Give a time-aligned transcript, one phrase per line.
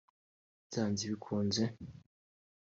[0.67, 1.63] byanze bikunze